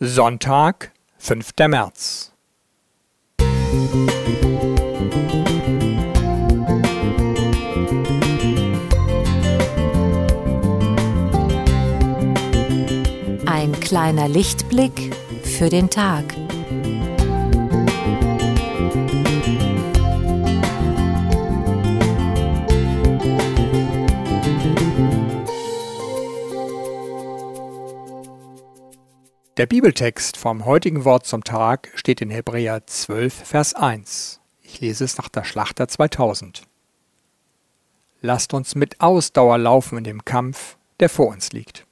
[0.00, 1.52] Sonntag, 5.
[1.68, 2.32] März.
[13.46, 16.24] Ein kleiner Lichtblick für den Tag.
[29.56, 34.40] Der Bibeltext vom heutigen Wort zum Tag steht in Hebräer 12, Vers 1.
[34.62, 36.64] Ich lese es nach der Schlachter 2000.
[38.20, 41.86] Lasst uns mit Ausdauer laufen in dem Kampf, der vor uns liegt.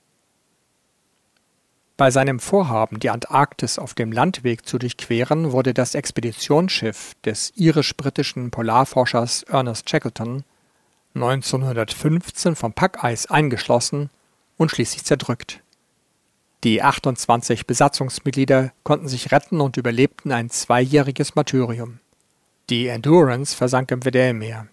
[1.96, 8.50] Bei seinem Vorhaben, die Antarktis auf dem Landweg zu durchqueren, wurde das Expeditionsschiff des irisch-britischen
[8.50, 10.42] Polarforschers Ernest Shackleton
[11.14, 14.10] 1915 vom Packeis eingeschlossen
[14.56, 15.62] und schließlich zerdrückt.
[16.64, 21.98] Die 28 Besatzungsmitglieder konnten sich retten und überlebten ein zweijähriges Martyrium.
[22.70, 24.68] Die Endurance versank im Weddellmeer.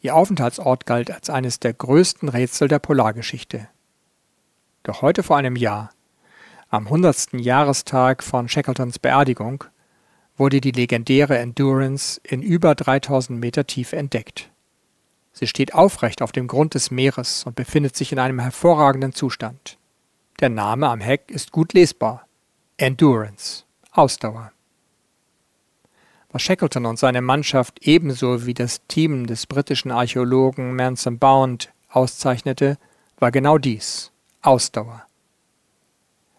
[0.00, 3.68] Ihr Aufenthaltsort galt als eines der größten Rätsel der Polargeschichte.
[4.84, 5.90] Doch heute vor einem Jahr,
[6.70, 7.32] am 100.
[7.32, 9.64] Jahrestag von Shackletons Beerdigung,
[10.36, 14.50] wurde die legendäre Endurance in über 3000 Meter Tiefe entdeckt.
[15.32, 19.78] Sie steht aufrecht auf dem Grund des Meeres und befindet sich in einem hervorragenden Zustand.
[20.40, 22.28] Der Name am Heck ist gut lesbar.
[22.76, 23.64] Endurance.
[23.90, 24.52] Ausdauer.
[26.30, 32.78] Was Shackleton und seine Mannschaft ebenso wie das Team des britischen Archäologen Manson Bound auszeichnete,
[33.18, 34.12] war genau dies.
[34.40, 35.04] Ausdauer.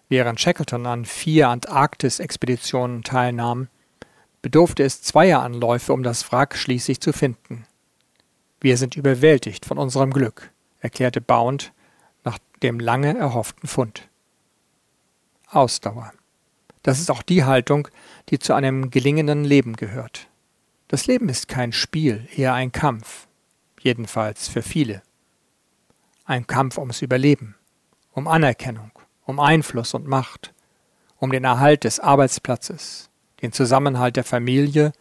[0.08, 3.67] Während Shackleton an vier Antarktis-Expeditionen teilnahm,
[4.42, 7.66] bedurfte es zweier Anläufe, um das Wrack schließlich zu finden.
[8.61, 11.73] Wir sind überwältigt von unserem Glück, erklärte Bound
[12.63, 14.09] dem lange erhofften Fund.
[15.47, 16.13] Ausdauer.
[16.83, 17.88] Das ist auch die Haltung,
[18.29, 20.27] die zu einem gelingenden Leben gehört.
[20.87, 23.27] Das Leben ist kein Spiel, eher ein Kampf,
[23.80, 25.02] jedenfalls für viele.
[26.25, 27.55] Ein Kampf ums Überleben,
[28.11, 28.91] um Anerkennung,
[29.26, 30.53] um Einfluss und Macht,
[31.17, 33.09] um den Erhalt des Arbeitsplatzes,
[33.41, 34.93] den Zusammenhalt der Familie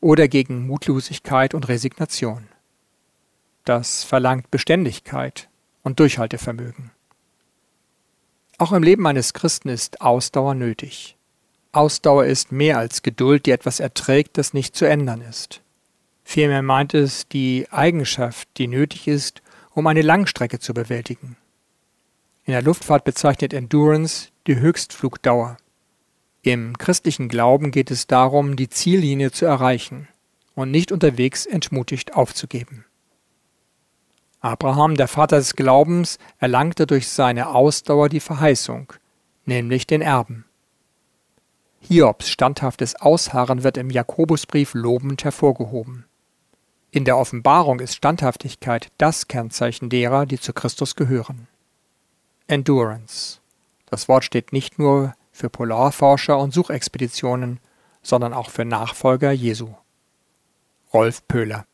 [0.00, 2.48] oder gegen Mutlosigkeit und Resignation.
[3.64, 5.48] Das verlangt Beständigkeit,
[5.84, 6.90] und Durchhaltevermögen.
[8.58, 11.16] Auch im Leben eines Christen ist Ausdauer nötig.
[11.70, 15.60] Ausdauer ist mehr als Geduld, die etwas erträgt, das nicht zu ändern ist.
[16.24, 21.36] Vielmehr meint es die Eigenschaft, die nötig ist, um eine Langstrecke zu bewältigen.
[22.44, 25.56] In der Luftfahrt bezeichnet Endurance die Höchstflugdauer.
[26.42, 30.08] Im christlichen Glauben geht es darum, die Ziellinie zu erreichen
[30.54, 32.84] und nicht unterwegs entmutigt aufzugeben.
[34.44, 38.92] Abraham, der Vater des Glaubens, erlangte durch seine Ausdauer die Verheißung,
[39.46, 40.44] nämlich den Erben.
[41.80, 46.04] Hiobs standhaftes Ausharren wird im Jakobusbrief lobend hervorgehoben.
[46.90, 51.48] In der Offenbarung ist Standhaftigkeit das Kennzeichen derer, die zu Christus gehören.
[52.46, 53.38] Endurance.
[53.86, 57.60] Das Wort steht nicht nur für Polarforscher und Suchexpeditionen,
[58.02, 59.72] sondern auch für Nachfolger Jesu.
[60.92, 61.64] Rolf Pöhler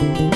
[0.00, 0.29] Thank you.